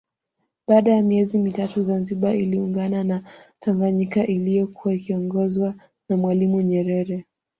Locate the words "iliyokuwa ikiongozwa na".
4.27-6.17